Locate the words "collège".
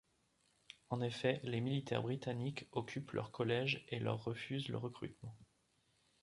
3.29-3.85